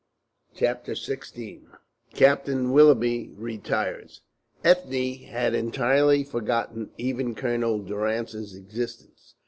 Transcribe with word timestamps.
CHAPTER 0.55 0.93
XVI 0.93 1.67
CAPTAIN 2.15 2.71
WILLOUGHBY 2.71 3.35
RETIRES 3.37 4.21
Ethne 4.63 5.25
had 5.27 5.53
entirely 5.53 6.23
forgotten 6.23 6.89
even 6.97 7.35
Colonel 7.35 7.77
Durrance's 7.83 8.55
existence. 8.55 9.35